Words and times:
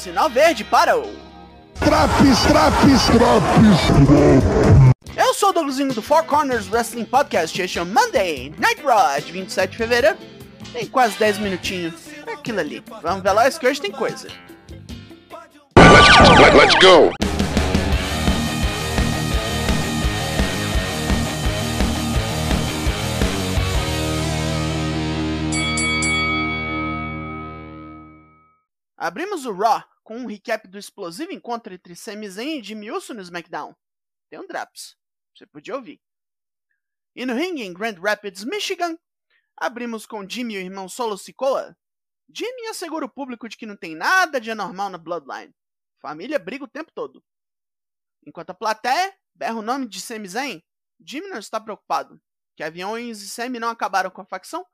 Sinal 0.00 0.30
verde 0.30 0.64
para 0.64 0.96
o. 0.96 1.02
Traps, 1.78 2.40
traps, 2.48 3.04
traps. 3.04 4.56
Eu 5.14 5.34
sou 5.34 5.50
o 5.50 5.52
Douglasinho 5.52 5.92
do 5.92 6.00
Four 6.00 6.24
Corners 6.24 6.70
Wrestling 6.70 7.04
Podcast. 7.04 7.60
Este 7.60 7.78
é 7.78 7.82
o 7.82 7.86
Monday 7.86 8.50
Night 8.56 8.80
Raw 8.82 9.20
de 9.20 9.30
27 9.30 9.72
de 9.72 9.76
fevereiro. 9.76 10.16
Tem 10.72 10.86
quase 10.86 11.18
10 11.18 11.40
minutinhos. 11.40 11.94
É 12.26 12.32
aquilo 12.32 12.60
ali. 12.60 12.82
Vamos 13.02 13.22
veloz 13.22 13.58
que 13.58 13.66
hoje 13.66 13.78
tem 13.78 13.92
coisa. 13.92 14.28
Let, 15.76 16.54
let's 16.54 16.74
go. 16.76 17.12
Abrimos 28.96 29.44
o 29.44 29.52
Raw 29.52 29.89
com 30.10 30.16
um 30.16 30.26
recap 30.26 30.66
do 30.66 30.76
explosivo 30.76 31.30
encontro 31.30 31.72
entre 31.72 31.94
Sami 31.94 32.28
Zayn 32.28 32.58
e 32.58 32.62
Jimmy 32.64 32.90
Uso 32.90 33.14
no 33.14 33.22
SmackDown. 33.22 33.72
Tem 34.28 34.40
um 34.40 34.46
Draps. 34.48 34.96
Você 35.32 35.46
podia 35.46 35.76
ouvir. 35.76 36.02
E 37.14 37.24
no 37.24 37.32
ringue 37.32 37.62
em 37.62 37.72
Grand 37.72 37.94
Rapids, 37.94 38.42
Michigan, 38.42 38.98
abrimos 39.56 40.06
com 40.06 40.28
Jimmy 40.28 40.54
e 40.54 40.56
o 40.56 40.60
irmão 40.62 40.88
Solo 40.88 41.16
Sikoa. 41.16 41.78
Jimmy 42.28 42.66
assegura 42.66 43.06
o 43.06 43.08
público 43.08 43.48
de 43.48 43.56
que 43.56 43.64
não 43.64 43.76
tem 43.76 43.94
nada 43.94 44.40
de 44.40 44.50
anormal 44.50 44.90
na 44.90 44.98
Bloodline. 44.98 45.54
Família 46.00 46.40
briga 46.40 46.64
o 46.64 46.68
tempo 46.68 46.90
todo. 46.92 47.22
Enquanto 48.26 48.50
a 48.50 48.54
plateia 48.54 49.16
berra 49.32 49.60
o 49.60 49.62
nome 49.62 49.86
de 49.86 50.00
Sami 50.00 50.26
Zayn, 50.26 50.60
Jimmy 50.98 51.28
não 51.28 51.38
está 51.38 51.60
preocupado. 51.60 52.20
Kevin 52.56 52.82
Owens 52.82 53.22
e 53.22 53.28
Sami 53.28 53.60
não 53.60 53.68
acabaram 53.68 54.10
com 54.10 54.22
a 54.22 54.26
facção 54.26 54.66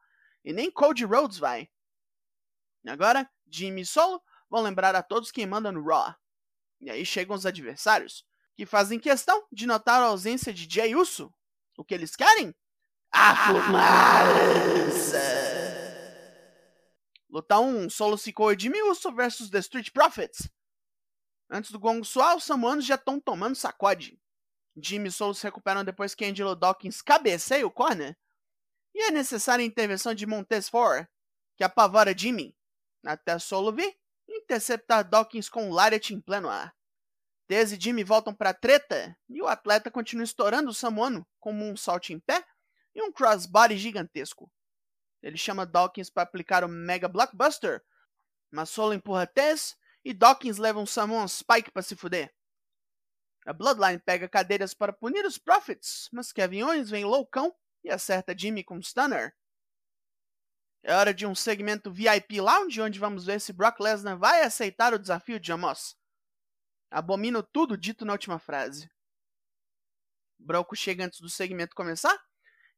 e 0.42 0.54
nem 0.54 0.70
Cody 0.70 1.04
Rhodes 1.04 1.37
vai. 1.37 1.68
Agora, 2.87 3.30
Jimmy 3.46 3.82
e 3.82 3.87
Solo 3.87 4.23
vão 4.50 4.62
lembrar 4.62 4.94
a 4.94 5.02
todos 5.02 5.30
quem 5.30 5.46
manda 5.46 5.72
no 5.72 5.84
Raw. 5.84 6.14
E 6.80 6.90
aí 6.90 7.04
chegam 7.04 7.34
os 7.34 7.46
adversários, 7.46 8.24
que 8.54 8.66
fazem 8.66 8.98
questão 8.98 9.46
de 9.52 9.66
notar 9.66 10.02
a 10.02 10.06
ausência 10.06 10.52
de 10.52 10.66
Jay 10.72 10.94
Uso. 10.94 11.32
O 11.76 11.84
que 11.84 11.94
eles 11.94 12.16
querem? 12.16 12.54
A 13.10 13.36
fumaça! 13.46 15.18
Luta 17.28 17.58
1, 17.58 17.90
Solo 17.90 18.16
Sikoa 18.16 18.54
e 18.54 18.58
Jimmy 18.58 18.82
Uso 18.82 19.12
versus 19.12 19.50
The 19.50 19.58
Street 19.58 19.90
Profits. 19.90 20.48
Antes 21.50 21.70
do 21.70 21.78
gongo 21.78 22.04
soar, 22.04 22.36
os 22.36 22.44
samuanos 22.44 22.84
já 22.84 22.94
estão 22.94 23.20
tomando 23.20 23.54
sacode. 23.54 24.18
Jimmy 24.76 25.08
e 25.08 25.12
Solo 25.12 25.34
se 25.34 25.44
recuperam 25.44 25.84
depois 25.84 26.14
que 26.14 26.24
Angelo 26.24 26.56
Dawkins 26.56 27.02
cabeceia 27.02 27.66
o 27.66 27.70
corner. 27.70 28.16
E 28.94 29.02
é 29.04 29.10
necessária 29.10 29.62
a 29.62 29.66
intervenção 29.66 30.14
de 30.14 30.26
Montez 30.26 30.68
Ford, 30.68 31.06
que 31.56 31.64
apavora 31.64 32.16
Jimmy 32.16 32.56
até 33.04 33.38
Solo 33.38 33.72
vir 33.72 33.96
interceptar 34.29 35.09
Dawkins 35.09 35.49
com 35.49 35.69
um 35.69 35.73
Lariat 35.73 36.13
em 36.13 36.21
pleno 36.21 36.49
ar. 36.49 36.74
Tez 37.46 37.73
e 37.73 37.80
Jimmy 37.80 38.02
voltam 38.02 38.35
para 38.35 38.51
a 38.51 38.55
treta 38.55 39.16
e 39.29 39.41
o 39.41 39.46
atleta 39.46 39.91
continua 39.91 40.24
estourando 40.24 40.71
o 40.71 40.74
Samoano 40.74 41.27
como 41.38 41.65
um 41.65 41.77
salto 41.77 42.13
em 42.13 42.19
pé 42.19 42.45
e 42.95 43.02
um 43.02 43.13
crossbody 43.13 43.77
gigantesco. 43.77 44.51
Ele 45.23 45.37
chama 45.37 45.66
Dawkins 45.66 46.10
para 46.10 46.24
aplicar 46.24 46.65
o 46.65 46.69
Mega 46.69 47.09
Blockbuster, 47.09 47.82
mas 48.51 48.71
Solo 48.71 48.95
empurra 48.95 49.27
Tez 49.27 49.77
e 50.04 50.13
Dawkins 50.13 50.59
leva 50.59 50.80
um 50.80 50.87
Samoan 50.87 51.29
Spike 51.29 51.71
para 51.71 51.82
se 51.82 51.97
fuder. 51.97 52.32
A 53.45 53.52
Bloodline 53.52 54.01
pega 54.01 54.29
cadeiras 54.29 54.74
para 54.74 54.93
punir 54.93 55.24
os 55.24 55.38
Profits, 55.38 56.09
mas 56.13 56.32
Kevin 56.32 56.63
Owens 56.63 56.91
vem 56.91 57.04
loucão 57.04 57.54
e 57.85 57.91
acerta 57.91 58.37
Jimmy 58.37 58.65
com 58.65 58.77
um 58.77 58.82
Stunner. 58.82 59.32
É 60.88 60.95
hora 60.95 61.12
de 61.12 61.26
um 61.26 61.34
segmento 61.34 61.90
VIP 61.90 62.40
Lounge, 62.40 62.80
onde 62.80 63.01
vamos 63.01 63.26
ver 63.26 63.40
se 63.40 63.52
Brock 63.52 63.80
Lesnar 63.80 64.16
vai 64.16 64.42
aceitar 64.42 64.94
o 64.94 64.98
desafio 65.00 65.41
de 65.41 65.50
Amos. 65.50 65.97
Abomino 66.88 67.42
tudo 67.42 67.76
dito 67.76 68.04
na 68.04 68.12
última 68.12 68.38
frase. 68.38 68.88
Broco 70.38 70.76
chega 70.76 71.04
antes 71.04 71.19
do 71.19 71.28
segmento 71.28 71.74
começar 71.74 72.16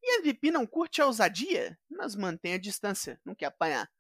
e 0.03 0.21
MVP 0.21 0.51
não 0.51 0.67
curte 0.67 1.03
a 1.03 1.07
ousadia, 1.07 1.79
mas 1.87 2.17
mantém 2.17 2.55
a 2.55 2.59
distância, 2.59 3.21
não 3.27 3.35
quer 3.35 3.45
apanhar. 3.45 3.93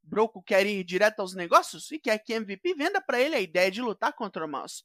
Broco 0.00 0.40
quer 0.40 0.64
ir 0.64 0.84
direto 0.84 1.18
aos 1.18 1.34
negócios 1.34 1.90
e 1.90 1.98
quer 1.98 2.18
que 2.20 2.34
MVP 2.34 2.72
venda 2.74 3.00
para 3.00 3.20
ele 3.20 3.34
a 3.34 3.40
ideia 3.40 3.68
de 3.68 3.82
lutar 3.82 4.12
contra 4.12 4.44
o. 4.44 4.84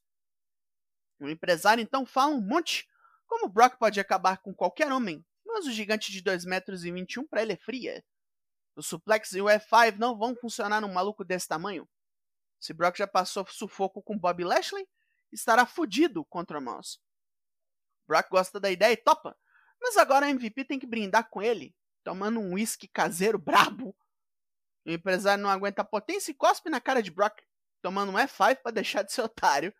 O 1.19 1.29
empresário 1.29 1.83
então 1.83 2.03
fala 2.03 2.33
um 2.33 2.41
monte, 2.41 2.89
como 3.27 3.47
Brock 3.47 3.77
pode 3.77 3.99
acabar 3.99 4.39
com 4.39 4.55
qualquer 4.55 4.91
homem, 4.91 5.23
mas 5.45 5.67
o 5.67 5.71
gigante 5.71 6.11
de 6.11 6.19
2 6.23 6.45
metros 6.45 6.83
21 6.91 7.27
para 7.27 7.43
ele 7.43 7.53
é 7.53 7.57
fria. 7.57 8.03
O 8.79 8.81
suplex 8.81 9.33
e 9.33 9.41
o 9.41 9.47
F5 9.47 9.97
não 9.97 10.17
vão 10.17 10.33
funcionar 10.33 10.79
num 10.79 10.93
maluco 10.93 11.25
desse 11.25 11.45
tamanho. 11.45 11.85
Se 12.61 12.71
Brock 12.71 12.97
já 12.97 13.05
passou 13.05 13.45
sufoco 13.45 14.01
com 14.01 14.17
Bob 14.17 14.41
Lashley, 14.41 14.87
estará 15.33 15.65
fudido 15.65 16.23
contra 16.23 16.57
o 16.57 16.61
Mouse. 16.61 16.97
Brock 18.07 18.29
gosta 18.29 18.57
da 18.57 18.71
ideia 18.71 18.93
e 18.93 18.95
topa, 18.97 19.37
mas 19.81 19.97
agora 19.97 20.27
a 20.27 20.29
MVP 20.29 20.63
tem 20.63 20.79
que 20.79 20.87
brindar 20.87 21.29
com 21.29 21.41
ele, 21.41 21.75
tomando 22.05 22.39
um 22.39 22.53
whisky 22.53 22.87
caseiro 22.87 23.37
brabo. 23.43 23.93
O 24.85 24.91
empresário 24.91 25.43
não 25.43 25.49
aguenta 25.49 25.81
a 25.81 25.85
potência 25.85 26.31
e 26.31 26.35
cospe 26.35 26.69
na 26.69 26.79
cara 26.79 27.03
de 27.03 27.11
Brock, 27.11 27.37
tomando 27.81 28.13
um 28.13 28.15
F5 28.15 28.61
para 28.63 28.71
deixar 28.71 29.03
de 29.03 29.11
ser 29.11 29.23
otário. 29.23 29.75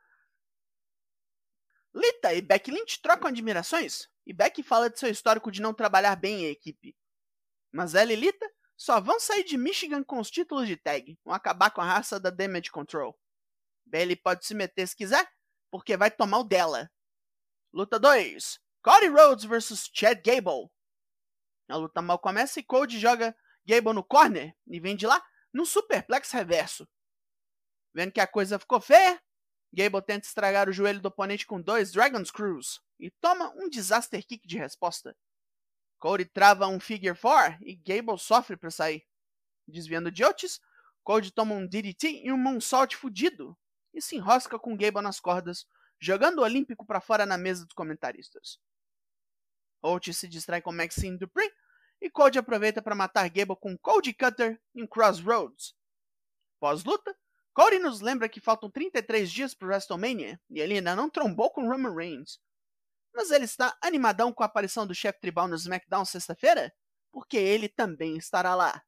Lita 1.96 2.34
e 2.34 2.42
Becky 2.42 2.70
Lynch 2.70 3.02
trocam 3.02 3.30
admirações, 3.30 4.10
e 4.26 4.34
Becky 4.34 4.62
fala 4.62 4.90
de 4.90 5.00
seu 5.00 5.10
histórico 5.10 5.50
de 5.50 5.62
não 5.62 5.74
trabalhar 5.74 6.18
bem 6.18 6.44
em 6.44 6.50
equipe. 6.50 6.98
Mas 7.72 7.96
ela 7.96 8.12
e 8.12 8.18
Lita 8.18 8.59
só 8.80 9.02
vão 9.02 9.20
sair 9.20 9.44
de 9.44 9.58
Michigan 9.58 10.02
com 10.06 10.20
os 10.20 10.32
títulos 10.32 10.66
de 10.66 10.78
tag. 10.78 11.20
Vão 11.26 11.34
acabar 11.34 11.70
com 11.70 11.82
a 11.82 11.86
raça 11.86 12.18
da 12.18 12.30
Damage 12.30 12.72
Control. 12.72 13.14
Bailey 13.86 14.16
pode 14.16 14.46
se 14.46 14.56
meter 14.56 14.88
se 14.88 14.96
quiser, 14.96 15.30
porque 15.70 15.98
vai 15.98 16.10
tomar 16.10 16.40
o 16.40 16.44
dela. 16.46 16.90
Luta 17.74 18.00
2. 18.00 18.58
Cody 18.82 19.08
Rhodes 19.08 19.44
vs 19.44 19.90
Chad 19.94 20.22
Gable. 20.26 20.72
A 21.68 21.76
luta 21.76 22.02
mal 22.02 22.18
começa 22.20 22.62
e 22.62 22.64
Cody 22.64 22.98
joga 22.98 23.36
Gable 23.68 23.94
no 23.94 24.04
corner 24.04 24.56
e 24.66 24.80
vem 24.80 24.96
de 24.96 25.06
lá 25.06 25.22
num 25.54 25.66
superplex 25.66 26.32
reverso. 26.32 26.88
Vendo 27.94 28.14
que 28.14 28.22
a 28.22 28.28
coisa 28.28 28.58
ficou 28.58 28.80
feia, 28.80 29.22
Gable 29.74 30.02
tenta 30.02 30.26
estragar 30.26 30.70
o 30.70 30.72
joelho 30.72 31.02
do 31.02 31.10
oponente 31.10 31.46
com 31.46 31.62
dois 31.62 31.92
Dragon 31.92 32.24
Screws 32.24 32.80
e 32.98 33.12
toma 33.20 33.54
um 33.58 33.68
Disaster 33.68 34.26
Kick 34.26 34.48
de 34.48 34.58
resposta. 34.58 35.14
Cody 36.00 36.26
trava 36.26 36.68
um 36.68 36.80
Figure 36.80 37.18
4 37.18 37.60
e 37.62 37.76
Gable 37.76 38.18
sofre 38.18 38.56
para 38.56 38.72
sair. 38.72 39.06
Desviando 39.68 40.12
de 40.12 40.24
Otis, 40.24 40.60
Cody 41.04 41.32
toma 41.32 41.54
um 41.54 41.68
DDT 41.68 42.24
e 42.24 42.32
um 42.32 42.38
Moonsault 42.38 42.96
fudido 42.96 43.58
e 43.94 44.02
se 44.02 44.16
enrosca 44.16 44.58
com 44.58 44.78
Gable 44.78 45.02
nas 45.02 45.20
cordas, 45.20 45.66
jogando 46.00 46.40
o 46.40 46.44
Olímpico 46.44 46.86
para 46.86 47.02
fora 47.02 47.26
na 47.26 47.38
mesa 47.38 47.66
dos 47.66 47.74
comentaristas. 47.74 48.60
Otis 49.82 50.18
se 50.18 50.28
distrai 50.28 50.62
com 50.62 50.72
Maxine 50.72 51.18
Dupree 51.18 51.52
e 52.02 52.10
Cody 52.10 52.40
aproveita 52.40 52.82
para 52.82 52.96
matar 52.96 53.30
Gable 53.30 53.58
com 53.60 53.78
Cody 53.78 54.14
Cutter 54.14 54.60
em 54.74 54.88
Crossroads. 54.88 55.76
Pós-luta, 56.60 57.16
Cody 57.54 57.80
nos 57.80 58.00
lembra 58.00 58.30
que 58.30 58.40
faltam 58.40 58.72
33 58.72 59.30
dias 59.30 59.54
para 59.54 59.68
WrestleMania 59.68 60.40
e 60.50 60.62
ele 60.62 60.76
ainda 60.76 60.96
não 60.96 61.10
trombou 61.10 61.52
com 61.52 61.68
Roman 61.68 61.94
Reigns. 61.94 62.40
Mas 63.20 63.32
ele 63.32 63.44
está 63.44 63.78
animadão 63.82 64.32
com 64.32 64.44
a 64.44 64.46
aparição 64.46 64.88
do 64.88 64.96
chefe 64.96 65.20
tribal 65.20 65.46
no 65.46 65.56
SmackDown 65.56 66.06
sexta-feira? 66.06 66.74
Porque 67.12 67.36
ele 67.36 67.68
também 67.68 68.16
estará 68.16 68.56
lá. 68.56 68.82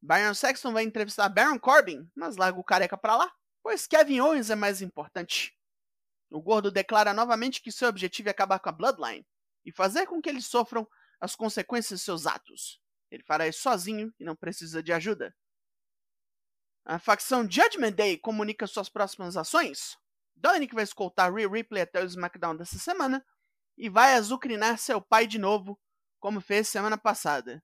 Byron 0.00 0.32
Saxton 0.32 0.72
vai 0.72 0.84
entrevistar 0.84 1.28
Baron 1.28 1.58
Corbin, 1.58 2.10
mas 2.14 2.38
larga 2.38 2.58
o 2.58 2.64
careca 2.64 2.96
para 2.96 3.14
lá, 3.14 3.30
pois 3.62 3.86
Kevin 3.86 4.20
Owens 4.20 4.48
é 4.48 4.54
mais 4.54 4.80
importante. 4.80 5.54
O 6.30 6.40
gordo 6.40 6.70
declara 6.70 7.12
novamente 7.12 7.60
que 7.60 7.70
seu 7.70 7.90
objetivo 7.90 8.28
é 8.28 8.30
acabar 8.30 8.58
com 8.58 8.70
a 8.70 8.72
Bloodline 8.72 9.26
e 9.66 9.70
fazer 9.70 10.06
com 10.06 10.22
que 10.22 10.30
eles 10.30 10.46
sofram 10.46 10.88
as 11.20 11.36
consequências 11.36 12.00
de 12.00 12.06
seus 12.06 12.26
atos. 12.26 12.80
Ele 13.10 13.22
fará 13.22 13.46
isso 13.46 13.60
sozinho 13.60 14.14
e 14.18 14.24
não 14.24 14.34
precisa 14.34 14.82
de 14.82 14.94
ajuda. 14.94 15.36
A 16.86 16.98
facção 16.98 17.42
Judgment 17.42 17.92
Day 17.92 18.16
comunica 18.16 18.66
suas 18.66 18.88
próximas 18.88 19.36
ações, 19.36 19.98
Dominic 20.36 20.74
vai 20.74 20.84
escoltar 20.84 21.32
Rhea 21.32 21.48
Ripley 21.48 21.82
até 21.82 22.02
o 22.02 22.06
SmackDown 22.06 22.56
dessa 22.56 22.78
semana 22.78 23.24
e 23.76 23.88
vai 23.88 24.14
azucrinar 24.14 24.78
seu 24.78 25.00
pai 25.00 25.26
de 25.26 25.38
novo, 25.38 25.78
como 26.20 26.40
fez 26.40 26.68
semana 26.68 26.98
passada. 26.98 27.62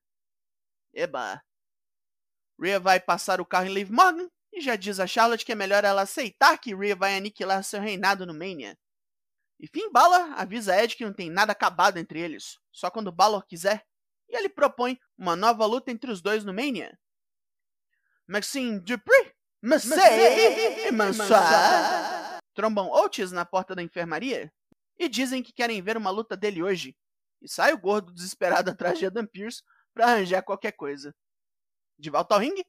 Eba! 0.93 1.43
Rhea 2.61 2.81
vai 2.81 3.01
passar 3.01 3.41
o 3.41 3.47
carro 3.47 3.67
em 3.67 3.75
Liv 3.75 3.91
Morgan 3.91 4.29
e 4.53 4.61
já 4.61 4.77
diz 4.77 5.01
a 5.01 5.07
Charlotte 5.07 5.45
que 5.45 5.53
é 5.53 5.55
melhor 5.55 5.85
ela 5.85 6.03
aceitar 6.03 6.59
que 6.59 6.75
Rhea 6.75 6.97
vai 6.97 7.17
aniquilar 7.17 7.63
seu 7.65 7.81
reinado 7.81 8.27
no 8.27 8.35
Mania. 8.35 8.79
E 9.59 9.67
Finn 9.67 9.91
Balor 9.93 10.33
avisa 10.39 10.77
Ed 10.83 10.97
que 10.97 11.05
não 11.05 11.13
tem 11.13 11.31
nada 11.31 11.53
acabado 11.53 11.99
entre 11.99 12.21
eles, 12.21 12.59
só 12.73 12.91
quando 12.91 13.13
Balor 13.13 13.47
quiser, 13.47 13.87
e 14.29 14.37
ele 14.37 14.49
propõe 14.49 14.99
uma 15.19 15.37
nova 15.37 15.67
luta 15.67 15.91
entre 15.91 16.11
os 16.11 16.23
dois 16.23 16.45
no 16.45 16.55
Mania. 16.55 16.99
Maxine 18.27 18.81
Dupree, 18.81 19.35
Marseille, 19.61 20.91
Mansoir 20.93 22.10
trombam 22.55 22.91
Otis 22.91 23.33
na 23.33 23.45
porta 23.45 23.75
da 23.75 23.83
enfermaria 23.83 24.53
e 24.99 25.09
dizem 25.09 25.43
que 25.43 25.53
querem 25.53 25.81
ver 25.81 25.97
uma 25.97 26.11
luta 26.11 26.37
dele 26.37 26.63
hoje. 26.63 26.97
E 27.41 27.49
sai 27.49 27.73
o 27.73 27.79
gordo 27.79 28.13
desesperado 28.13 28.71
atrás 28.71 28.99
de 28.99 29.07
Adam 29.07 29.27
Pearce 29.27 29.63
para 29.95 30.07
arranjar 30.07 30.43
qualquer 30.43 30.73
coisa. 30.73 31.15
De 31.99 32.11
volta 32.11 32.35
ao 32.35 32.41
ringue, 32.41 32.65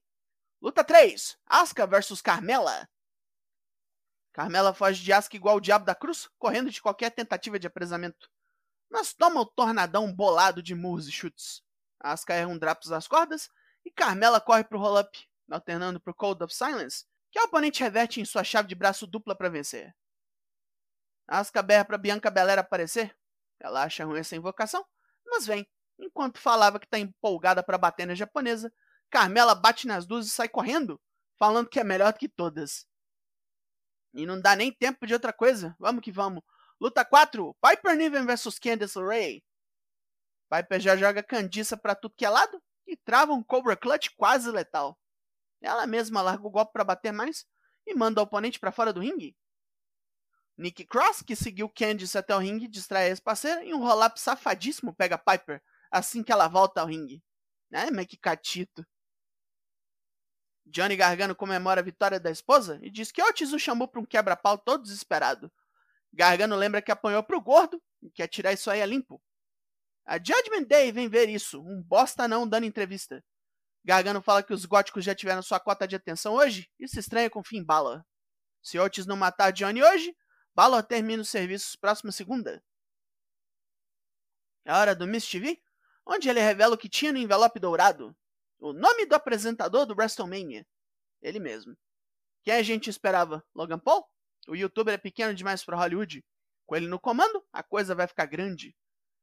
Luta 0.62 0.84
3: 0.84 1.38
Asuka 1.48 1.88
versus 1.88 2.22
Carmela. 2.22 2.88
Carmela 4.32 4.74
foge 4.74 5.04
de 5.04 5.12
Asuka 5.12 5.36
igual 5.36 5.58
o 5.58 5.62
diabo 5.62 5.86
da 5.86 5.96
cruz, 5.96 6.30
correndo 6.38 6.70
de 6.70 6.82
qualquer 6.82 7.10
tentativa 7.10 7.58
de 7.58 7.66
apresamento. 7.66 8.30
Mas 8.88 9.12
toma 9.12 9.42
o 9.42 9.46
tornadão 9.46 10.14
bolado 10.14 10.62
de 10.62 10.76
murros 10.76 11.08
e 11.08 11.12
chutes. 11.12 11.64
Asuka 12.00 12.36
erra 12.36 12.48
um 12.48 12.58
drapos 12.58 12.90
das 12.90 13.08
cordas 13.08 13.50
e 13.84 13.90
Carmela 13.90 14.40
corre 14.40 14.64
pro 14.64 14.78
roll-up, 14.80 15.28
alternando 15.50 16.00
pro 16.00 16.14
Cold 16.14 16.44
of 16.44 16.54
Silence, 16.54 17.06
que 17.32 17.40
a 17.40 17.44
oponente 17.44 17.82
reverte 17.82 18.20
em 18.20 18.26
sua 18.26 18.44
chave 18.44 18.68
de 18.68 18.76
braço 18.76 19.08
dupla 19.08 19.36
para 19.36 19.50
vencer. 19.50 19.96
Asuka 21.28 21.64
berra 21.64 21.86
pra 21.86 21.98
Bianca 21.98 22.30
Belair 22.30 22.60
aparecer. 22.60 23.16
Ela 23.60 23.84
acha 23.84 24.04
ruim 24.04 24.20
essa 24.20 24.36
invocação, 24.36 24.86
mas 25.26 25.46
vem. 25.46 25.66
Enquanto 25.98 26.40
falava 26.40 26.80
que 26.80 26.88
tá 26.88 27.00
empolgada 27.00 27.64
para 27.64 27.78
bater 27.78 28.06
na 28.06 28.16
japonesa, 28.16 28.74
Carmela 29.10 29.54
bate 29.54 29.88
nas 29.88 30.06
duas 30.06 30.26
e 30.26 30.30
sai 30.30 30.50
correndo, 30.50 31.00
falando 31.38 31.70
que 31.70 31.80
é 31.80 31.84
melhor 31.84 32.12
do 32.12 32.20
que 32.20 32.28
todas. 32.28 32.86
E 34.14 34.26
não 34.26 34.42
dá 34.42 34.56
nem 34.56 34.72
tempo 34.72 35.06
de 35.06 35.14
outra 35.14 35.32
coisa. 35.32 35.76
Vamos 35.80 36.02
que 36.02 36.12
vamos. 36.12 36.44
Luta 36.80 37.06
4: 37.06 37.56
Piper 37.62 37.96
Niven 37.96 38.26
vs 38.26 38.60
Candice 38.60 38.98
LeRae. 39.00 39.44
Piper 40.50 40.80
já 40.82 40.98
joga 40.98 41.24
Candiça 41.24 41.78
pra 41.78 41.96
tudo 41.96 42.16
que 42.16 42.26
é 42.26 42.30
lado 42.30 42.62
e 42.86 42.98
trava 42.98 43.32
um 43.32 43.44
Cobra 43.44 43.78
Clutch 43.78 44.10
quase 44.18 44.50
letal. 44.52 45.00
Ela 45.62 45.86
mesma 45.86 46.22
larga 46.22 46.46
o 46.46 46.50
golpe 46.50 46.74
para 46.74 46.84
bater 46.84 47.12
mais 47.12 47.46
e 47.86 47.94
manda 47.94 48.22
o 48.22 48.24
oponente 48.24 48.60
para 48.60 48.72
fora 48.72 48.92
do 48.92 49.00
ringue. 49.00 49.36
Nick 50.58 50.86
Cross, 50.86 51.22
que 51.22 51.36
seguiu 51.36 51.70
Candice 51.70 52.18
até 52.18 52.36
o 52.36 52.40
ringue, 52.40 52.68
distrai 52.68 53.06
a 53.06 53.10
ex-parceira 53.10 53.64
e 53.64 53.74
um 53.74 53.80
roll-up 53.80 54.20
safadíssimo 54.20 54.94
pega 54.94 55.18
Piper 55.18 55.62
assim 55.92 56.24
que 56.24 56.32
ela 56.32 56.48
volta 56.48 56.82
ao 56.82 56.88
ringue. 56.88 57.22
É, 57.72 57.92
mas 57.92 58.08
catito. 58.22 58.86
Johnny 60.66 60.96
Gargano 60.96 61.36
comemora 61.36 61.82
a 61.82 61.84
vitória 61.84 62.20
da 62.20 62.32
esposa 62.32 62.80
e 62.82 62.90
diz 62.90 63.12
que 63.12 63.22
Otis 63.22 63.52
o 63.52 63.60
chamou 63.60 63.88
para 63.88 64.00
um 64.00 64.06
quebra-pau 64.06 64.58
todo 64.58 64.84
desesperado. 64.84 65.52
Gargano 66.14 66.56
lembra 66.56 66.82
que 66.82 66.92
apanhou 66.92 67.22
pro 67.24 67.42
gordo 67.42 67.82
e 68.02 68.10
quer 68.10 68.28
tirar 68.28 68.54
isso 68.54 68.72
aí 68.72 68.82
a 68.82 68.86
limpo. 68.86 69.22
A 70.06 70.18
Judgment 70.18 70.64
Day 70.64 70.92
vem 70.92 71.10
ver 71.10 71.30
isso, 71.30 71.62
um 71.62 71.82
bosta 71.84 72.28
não 72.28 72.48
dando 72.48 72.66
entrevista. 72.66 73.24
Gargano 73.84 74.22
fala 74.22 74.44
que 74.44 74.54
os 74.54 74.66
góticos 74.66 75.04
já 75.04 75.16
tiveram 75.16 75.42
sua 75.42 75.60
cota 75.60 75.88
de 75.88 75.96
atenção 75.96 76.34
hoje 76.34 76.70
e 76.80 76.88
se 76.88 77.00
estranha 77.00 77.30
com 77.30 77.44
Finn 77.44 77.64
Balor. 77.64 78.04
Se 78.62 78.78
Otis 78.78 79.08
não 79.08 79.16
matar 79.16 79.52
Johnny 79.52 79.84
hoje, 79.84 80.16
Balor 80.54 80.84
termina 80.84 81.22
os 81.22 81.30
serviços 81.30 81.76
próxima 81.76 82.12
segunda. 82.12 82.64
É 84.64 84.74
hora 84.74 84.96
do 84.96 85.08
Miss 85.08 85.28
TV, 85.28 85.60
onde 86.06 86.30
ele 86.30 86.40
revela 86.40 86.76
o 86.76 86.78
que 86.78 86.88
tinha 86.88 87.12
no 87.12 87.18
envelope 87.18 87.60
dourado. 87.60 88.16
O 88.60 88.74
nome 88.74 89.08
do 89.08 89.16
apresentador 89.16 89.88
do 89.88 89.96
WrestleMania. 89.96 90.68
Ele 91.22 91.40
mesmo. 91.40 91.76
Quem 92.44 92.54
a 92.54 92.62
gente 92.62 92.90
esperava? 92.90 93.44
Logan 93.56 93.80
Paul? 93.80 94.06
O 94.48 94.56
youtuber 94.56 94.94
é 94.94 94.98
pequeno 94.98 95.34
demais 95.34 95.64
para 95.64 95.78
Hollywood. 95.78 96.24
Com 96.68 96.76
ele 96.76 96.88
no 96.88 97.00
comando, 97.00 97.44
a 97.52 97.64
coisa 97.64 97.96
vai 97.96 98.08
ficar 98.08 98.26
grande. 98.28 98.76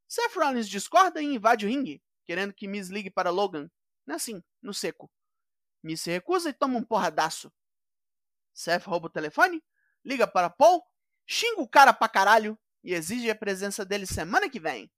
Seth 0.09 0.35
Rollins 0.35 0.69
discorda 0.69 1.21
e 1.23 1.27
invade 1.27 1.67
o 1.67 1.69
ringue, 1.69 2.03
querendo 2.25 2.53
que 2.53 2.67
Miss 2.67 2.89
ligue 2.89 3.11
para 3.11 3.31
Logan. 3.31 3.71
Assim, 4.09 4.43
no 4.63 4.73
seco. 4.73 5.11
Miss 5.83 6.03
se 6.03 6.11
recusa 6.11 6.51
e 6.51 6.53
toma 6.53 6.79
um 6.79 6.85
porradaço. 6.85 7.53
Seth 8.53 8.85
rouba 8.85 9.07
o 9.07 9.11
telefone, 9.11 9.63
liga 10.05 10.27
para 10.27 10.51
Paul, 10.51 10.83
xinga 11.27 11.61
o 11.61 11.69
cara 11.69 11.93
pra 11.93 12.09
caralho 12.09 12.59
e 12.83 12.93
exige 12.93 13.31
a 13.31 13.35
presença 13.35 13.85
dele 13.85 14.07
semana 14.07 14.51
que 14.51 14.59
vem. 14.59 14.91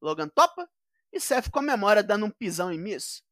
Logan 0.00 0.28
topa 0.28 0.70
e 1.12 1.18
Seth 1.18 1.50
comemora 1.50 2.02
dando 2.02 2.26
um 2.26 2.30
pisão 2.30 2.70
em 2.72 2.78
Miss. 2.78 3.24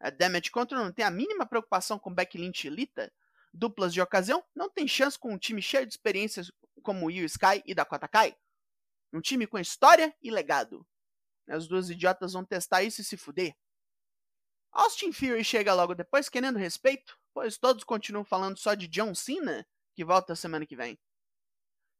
A 0.00 0.10
Damage 0.10 0.50
Control 0.50 0.84
não 0.84 0.92
tem 0.92 1.04
a 1.04 1.10
mínima 1.10 1.46
preocupação 1.46 1.98
com 1.98 2.14
e 2.14 2.68
Lita. 2.68 3.10
Duplas 3.52 3.94
de 3.94 4.02
ocasião 4.02 4.44
não 4.54 4.68
tem 4.68 4.86
chance 4.86 5.18
com 5.18 5.32
um 5.32 5.38
time 5.38 5.62
cheio 5.62 5.86
de 5.86 5.94
experiências 5.94 6.50
como 6.82 7.10
Io 7.10 7.24
Sky 7.24 7.62
e 7.64 7.74
Dakota 7.74 8.08
Kai. 8.08 8.36
Um 9.12 9.20
time 9.20 9.46
com 9.46 9.58
história 9.58 10.14
e 10.20 10.30
legado. 10.30 10.86
As 11.48 11.66
duas 11.66 11.90
idiotas 11.90 12.32
vão 12.32 12.44
testar 12.44 12.82
isso 12.82 13.00
e 13.00 13.04
se 13.04 13.16
fuder. 13.16 13.54
Austin 14.72 15.12
Fury 15.12 15.44
chega 15.44 15.74
logo 15.74 15.94
depois 15.94 16.28
querendo 16.28 16.58
respeito, 16.58 17.18
pois 17.32 17.56
todos 17.56 17.84
continuam 17.84 18.24
falando 18.24 18.58
só 18.58 18.74
de 18.74 18.88
John 18.88 19.14
Cena, 19.14 19.66
que 19.94 20.04
volta 20.04 20.34
semana 20.34 20.66
que 20.66 20.74
vem. 20.74 20.98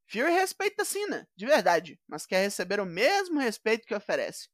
Fury 0.06 0.32
respeita 0.32 0.84
Cena, 0.84 1.28
de 1.36 1.46
verdade, 1.46 2.00
mas 2.06 2.26
quer 2.26 2.42
receber 2.42 2.80
o 2.80 2.86
mesmo 2.86 3.38
respeito 3.38 3.86
que 3.86 3.94
oferece. 3.94 4.48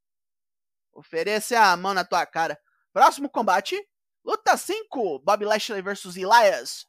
Oferecer 0.93 1.57
a 1.57 1.77
mão 1.77 1.95
na 1.95 2.05
tua 2.05 2.27
cara. 2.27 2.61
Próximo 2.93 3.31
combate: 3.31 3.77
Luta 4.25 4.57
5: 4.57 5.21
Bob 5.21 5.45
Lashley 5.45 5.81
vs 5.81 6.17
Elias. 6.17 6.87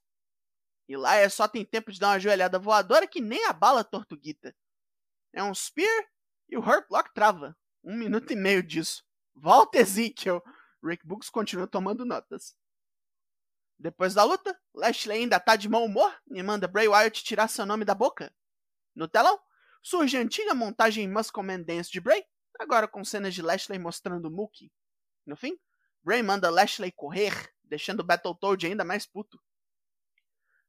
Elias 0.87 1.33
só 1.33 1.47
tem 1.47 1.63
tempo 1.63 1.91
de 1.91 1.99
dar 1.99 2.09
uma 2.09 2.19
joelhada 2.19 2.59
voadora 2.59 3.07
que 3.07 3.21
nem 3.21 3.45
a 3.45 3.53
bala 3.53 3.83
tortuguita. 3.83 4.55
É 5.33 5.41
um 5.43 5.53
spear 5.53 6.05
e 6.49 6.57
o 6.57 6.59
Hurt 6.59 6.85
Lock 6.89 7.13
trava. 7.13 7.55
Um 7.83 7.97
minuto 7.97 8.31
e 8.31 8.35
meio 8.35 8.61
disso. 8.61 9.03
Volta 9.35 9.79
Ezekiel. 9.79 10.43
Rick 10.83 11.05
Books 11.05 11.29
continua 11.29 11.67
tomando 11.67 12.05
notas. 12.05 12.55
Depois 13.77 14.13
da 14.13 14.23
luta, 14.23 14.55
Lashley 14.73 15.19
ainda 15.19 15.39
tá 15.39 15.55
de 15.55 15.67
mau 15.67 15.83
humor 15.83 16.15
e 16.29 16.41
manda 16.43 16.67
Bray 16.67 16.87
Wyatt 16.87 17.23
tirar 17.23 17.47
seu 17.47 17.65
nome 17.65 17.83
da 17.83 17.95
boca. 17.95 18.33
No 18.95 19.07
telão, 19.07 19.39
surge 19.81 20.17
a 20.17 20.21
antiga 20.21 20.53
montagem 20.53 21.07
Muscle 21.07 21.43
Man 21.43 21.63
Dance 21.63 21.91
de 21.91 21.99
Bray, 21.99 22.23
agora 22.59 22.87
com 22.87 23.03
cenas 23.03 23.33
de 23.33 23.41
Lashley 23.41 23.79
mostrando 23.79 24.29
Mookie. 24.29 24.71
No 25.25 25.35
fim, 25.35 25.57
Bray 26.03 26.21
manda 26.21 26.49
Lashley 26.49 26.91
correr, 26.91 27.33
deixando 27.63 28.03
Battletoad 28.03 28.67
ainda 28.67 28.83
mais 28.83 29.05
puto. 29.05 29.41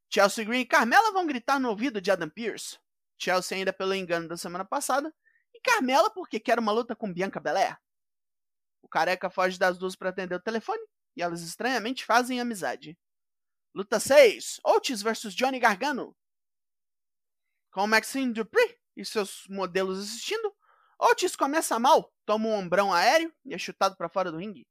Chelsea 0.08 0.44
Green 0.44 0.60
e 0.60 0.66
Carmela 0.66 1.12
vão 1.12 1.26
gritar 1.26 1.58
no 1.58 1.70
ouvido 1.70 2.00
de 2.00 2.10
Adam 2.10 2.28
Pearce. 2.28 2.78
Chelsea 3.18 3.56
ainda 3.56 3.72
pelo 3.72 3.94
engano 3.94 4.28
da 4.28 4.36
semana 4.36 4.64
passada, 4.64 5.12
Carmela 5.62 6.10
porque 6.10 6.40
quer 6.40 6.58
uma 6.58 6.72
luta 6.72 6.94
com 6.94 7.12
Bianca 7.12 7.40
Belair. 7.40 7.78
O 8.82 8.88
careca 8.88 9.30
foge 9.30 9.58
das 9.58 9.78
duas 9.78 9.96
para 9.96 10.10
atender 10.10 10.34
o 10.34 10.40
telefone, 10.40 10.82
e 11.16 11.22
elas 11.22 11.40
estranhamente 11.40 12.04
fazem 12.04 12.40
amizade. 12.40 12.98
Luta 13.74 13.98
6: 13.98 14.60
Otis 14.64 15.02
vs 15.02 15.34
Johnny 15.34 15.58
Gargano. 15.58 16.16
Com 17.70 17.86
Maxine 17.86 18.32
Dupree 18.32 18.78
e 18.96 19.04
seus 19.04 19.46
modelos 19.48 19.98
assistindo, 19.98 20.54
Otis 20.98 21.34
começa 21.34 21.78
mal, 21.78 22.12
toma 22.26 22.48
um 22.48 22.54
ombrão 22.54 22.92
aéreo 22.92 23.34
e 23.44 23.54
é 23.54 23.58
chutado 23.58 23.96
para 23.96 24.08
fora 24.08 24.30
do 24.30 24.38
ringue. 24.38 24.68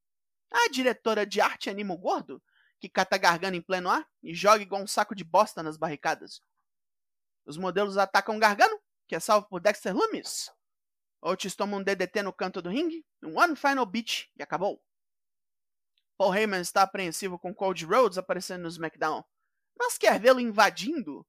A 0.51 0.69
diretora 0.69 1.25
de 1.25 1.41
arte 1.41 1.69
anima 1.69 1.93
o 1.93 1.97
gordo, 1.97 2.43
que 2.79 2.89
cata 2.89 3.17
Gargano 3.17 3.55
em 3.55 3.61
pleno 3.61 3.89
ar 3.89 4.07
e 4.21 4.33
joga 4.33 4.61
igual 4.61 4.81
um 4.81 4.87
saco 4.87 5.15
de 5.15 5.23
bosta 5.23 5.63
nas 5.63 5.77
barricadas. 5.77 6.41
Os 7.45 7.57
modelos 7.57 7.97
atacam 7.97 8.37
Gargano, 8.37 8.79
que 9.07 9.15
é 9.15 9.19
salvo 9.19 9.47
por 9.47 9.61
Dexter 9.61 9.95
Lumis. 9.95 10.51
Otis 11.21 11.55
toma 11.55 11.77
um 11.77 11.83
DDT 11.83 12.23
no 12.23 12.33
canto 12.33 12.61
do 12.61 12.69
ringue, 12.69 13.05
um 13.21 13.37
One 13.37 13.55
Final 13.55 13.85
Beat 13.85 14.29
e 14.35 14.41
acabou. 14.41 14.83
Paul 16.17 16.35
Heyman 16.35 16.61
está 16.61 16.81
apreensivo 16.81 17.37
com 17.37 17.53
Cody 17.53 17.85
Rhodes 17.85 18.17
aparecendo 18.17 18.63
no 18.63 18.67
SmackDown, 18.67 19.23
mas 19.77 19.97
quer 19.97 20.19
vê-lo 20.19 20.39
invadindo, 20.39 21.25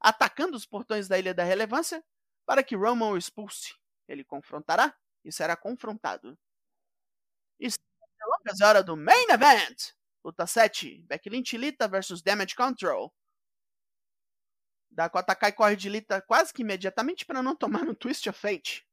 atacando 0.00 0.56
os 0.56 0.66
portões 0.66 1.08
da 1.08 1.18
Ilha 1.18 1.34
da 1.34 1.44
Relevância 1.44 2.04
para 2.44 2.62
que 2.62 2.76
Roman 2.76 3.10
o 3.10 3.16
expulse. 3.16 3.74
Ele 4.08 4.24
confrontará 4.24 4.96
e 5.24 5.32
será 5.32 5.56
confrontado. 5.56 6.38
E 7.60 7.68
longas 8.26 8.60
é 8.60 8.64
hora 8.66 8.82
do 8.82 8.96
Main 8.96 9.26
Event! 9.30 9.92
Luta 10.24 10.46
7, 10.46 11.02
Becky 11.02 11.30
Lynch 11.30 11.56
Lita 11.56 11.86
vs 11.86 12.22
Damage 12.22 12.54
Control. 12.54 13.12
Dakota 14.90 15.34
Kai 15.34 15.52
corre 15.52 15.76
de 15.76 15.88
Lita 15.88 16.20
quase 16.20 16.52
que 16.52 16.62
imediatamente 16.62 17.24
para 17.24 17.42
não 17.42 17.54
tomar 17.54 17.82
um 17.82 17.94
Twist 17.94 18.28
of 18.28 18.38
Fate. 18.38 18.87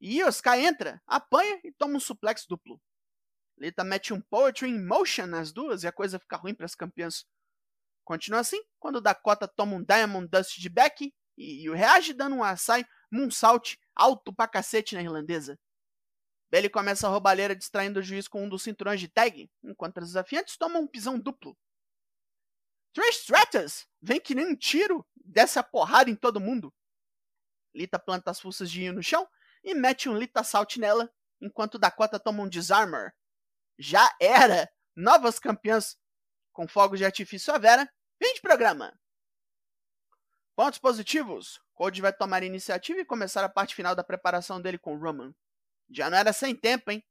E 0.00 0.20
Sky 0.28 0.64
entra, 0.64 1.02
apanha 1.06 1.60
e 1.62 1.72
toma 1.72 1.96
um 1.96 2.00
suplex 2.00 2.46
duplo. 2.46 2.80
Lita 3.58 3.84
mete 3.84 4.14
um 4.14 4.20
Poetry 4.22 4.70
in 4.70 4.82
Motion 4.82 5.26
nas 5.26 5.52
duas 5.52 5.82
e 5.82 5.86
a 5.86 5.92
coisa 5.92 6.18
fica 6.18 6.38
ruim 6.38 6.54
para 6.54 6.64
as 6.64 6.74
campeãs. 6.74 7.26
Continua 8.02 8.40
assim 8.40 8.60
quando 8.78 9.00
Dakota 9.00 9.46
toma 9.46 9.76
um 9.76 9.84
Diamond 9.84 10.26
Dust 10.28 10.58
de 10.58 10.68
Becky 10.70 11.14
e, 11.36 11.66
e 11.66 11.70
reage 11.70 12.14
dando 12.14 12.36
um 12.36 12.42
Asai 12.42 12.84
Moonsault 13.12 13.78
alto 13.94 14.32
pra 14.32 14.48
cacete 14.48 14.94
na 14.94 15.02
irlandesa. 15.02 15.58
Bailey 16.50 16.70
começa 16.70 17.06
a 17.06 17.10
roubalheira 17.10 17.54
distraindo 17.54 18.00
o 18.00 18.02
juiz 18.02 18.26
com 18.26 18.42
um 18.44 18.48
dos 18.48 18.62
cinturões 18.62 18.98
de 18.98 19.08
tag, 19.08 19.48
enquanto 19.62 19.98
as 19.98 20.06
desafiantes 20.06 20.56
tomam 20.56 20.82
um 20.82 20.86
pisão 20.86 21.18
duplo. 21.18 21.56
Trish 22.92 23.20
Stratus 23.20 23.86
vem 24.02 24.20
que 24.20 24.34
nem 24.34 24.46
um 24.46 24.56
tiro, 24.56 25.06
desce 25.14 25.58
a 25.58 25.62
porrada 25.62 26.10
em 26.10 26.16
todo 26.16 26.40
mundo. 26.40 26.74
Lita 27.72 27.98
planta 27.98 28.32
as 28.32 28.40
fuças 28.40 28.68
de 28.68 28.82
Io 28.82 28.92
no 28.92 29.02
chão 29.02 29.28
e 29.62 29.74
mete 29.74 30.08
um 30.08 30.16
Lita 30.16 30.42
Salt 30.42 30.76
nela, 30.76 31.12
enquanto 31.40 31.78
Dakota 31.78 32.18
toma 32.18 32.42
um 32.42 32.48
Disarmor. 32.48 33.12
Já 33.78 34.14
era! 34.20 34.70
Novas 34.96 35.38
campeãs 35.38 35.96
com 36.52 36.68
fogos 36.68 36.98
de 36.98 37.04
artifício 37.04 37.54
à 37.54 37.58
vera. 37.58 37.90
Fim 38.22 38.34
de 38.34 38.40
programa! 38.40 38.98
Pontos 40.54 40.78
positivos. 40.78 41.60
Cody 41.74 42.02
vai 42.02 42.12
tomar 42.12 42.42
a 42.42 42.46
iniciativa 42.46 43.00
e 43.00 43.04
começar 43.04 43.42
a 43.42 43.48
parte 43.48 43.74
final 43.74 43.94
da 43.94 44.04
preparação 44.04 44.60
dele 44.60 44.78
com 44.78 44.98
Roman. 44.98 45.34
Já 45.88 46.10
não 46.10 46.18
era 46.18 46.32
sem 46.32 46.54
tempo, 46.54 46.90
hein? 46.90 47.02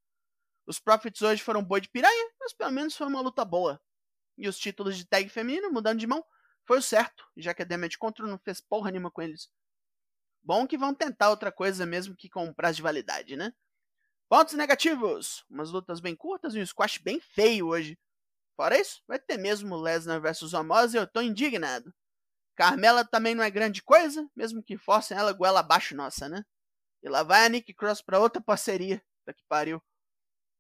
Os 0.68 0.80
Profits 0.80 1.24
hoje 1.24 1.42
foram 1.42 1.64
boi 1.64 1.82
de 1.82 1.90
piranha, 1.90 2.32
mas 2.40 2.54
pelo 2.54 2.72
menos 2.72 2.96
foi 2.96 3.08
uma 3.08 3.22
luta 3.22 3.44
boa. 3.44 3.82
E 4.38 4.48
os 4.48 4.60
títulos 4.60 4.96
de 4.96 5.08
tag 5.08 5.28
feminino, 5.30 5.72
mudando 5.72 6.00
de 6.00 6.06
mão, 6.06 6.24
foi 6.68 6.78
o 6.78 6.82
certo, 6.84 7.26
já 7.36 7.52
que 7.52 7.64
a 7.64 7.66
Damage 7.66 7.98
Control 7.98 8.30
não 8.30 8.38
fez 8.38 8.62
porra 8.62 8.92
nenhuma 8.92 9.10
com 9.10 9.24
eles. 9.24 9.50
Bom 10.44 10.66
que 10.66 10.78
vão 10.78 10.94
tentar 10.94 11.30
outra 11.30 11.52
coisa 11.52 11.86
mesmo 11.86 12.16
que 12.16 12.30
com 12.30 12.54
prazo 12.54 12.78
de 12.78 12.82
validade, 12.82 13.36
né? 13.36 13.54
Pontos 14.30 14.54
negativos: 14.54 15.44
umas 15.50 15.72
lutas 15.72 16.00
bem 16.00 16.16
curtas 16.16 16.56
e 16.56 16.60
um 16.60 16.66
squash 16.66 16.98
bem 16.98 17.20
feio 17.20 17.68
hoje. 17.68 17.98
Fora 18.56 18.78
isso, 18.78 19.02
vai 19.08 19.18
ter 19.18 19.38
mesmo 19.38 19.76
Lesnar 19.76 20.22
vs 20.22 20.54
Omos 20.54 20.94
e 20.94 20.98
eu 20.98 21.08
tô 21.08 21.22
indignado. 21.22 21.94
Carmela 22.56 23.06
também 23.06 23.34
não 23.34 23.44
é 23.44 23.50
grande 23.50 23.82
coisa, 23.82 24.30
mesmo 24.36 24.62
que 24.62 24.78
forcem 24.78 25.18
ela 25.18 25.32
goela 25.32 25.62
abaixo 25.62 25.96
nossa, 25.96 26.28
né? 26.28 26.44
E 27.02 27.08
lá 27.08 27.24
vai 27.24 27.46
a 27.46 27.50
Nick 27.50 27.74
Cross 27.74 28.02
pra 28.02 28.20
outra 28.20 28.42
parceria. 28.42 29.02
Tá 29.26 29.34
que 29.34 29.44
pariu. 29.48 29.82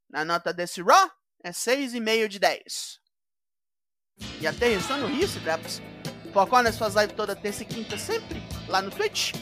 Na 0.09 0.24
nota 0.24 0.53
desse 0.53 0.81
Raw, 0.81 1.12
é 1.43 1.51
6,5 1.51 2.27
de 2.29 2.39
10. 2.39 3.01
E 4.41 4.48
aterrissou 4.48 4.98
no 4.98 5.07
Rio, 5.07 5.27
Draps. 5.41 5.81
Foconas 6.33 6.77
faz 6.77 6.93
live 6.95 7.13
toda 7.13 7.36
terça 7.36 7.63
e 7.63 7.65
quinta 7.65 7.98
sempre, 7.98 8.39
lá 8.67 8.81
no 8.81 8.91
Twitch. 8.91 9.33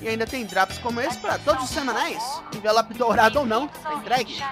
E 0.00 0.08
ainda 0.08 0.26
tem 0.26 0.46
drops 0.46 0.78
como 0.78 1.00
esse 1.00 1.18
para 1.18 1.38
todos 1.38 1.64
os 1.64 1.70
semanais. 1.70 2.22
Envelope 2.54 2.94
dourado 2.94 3.40
ou 3.40 3.46
não, 3.46 3.68
tá 3.68 3.94
entregue. 3.94 4.42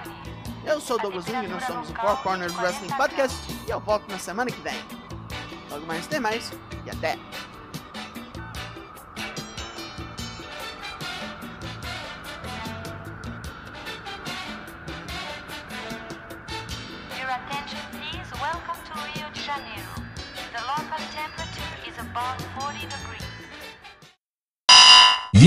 Eu 0.64 0.80
sou 0.80 0.96
o 0.96 1.00
Douglas 1.00 1.26
Wing, 1.26 1.48
nós 1.48 1.64
somos 1.64 1.88
o 1.88 1.94
Four 1.94 2.16
Corners 2.22 2.54
Wrestling 2.56 2.94
Podcast 2.94 3.38
e 3.66 3.70
eu 3.70 3.80
volto 3.80 4.10
na 4.10 4.18
semana 4.18 4.50
que 4.50 4.60
vem. 4.60 4.78
Logo 5.70 5.86
mais 5.86 6.06
tem 6.06 6.20
mais 6.20 6.52
e 6.84 6.90
até! 6.90 7.18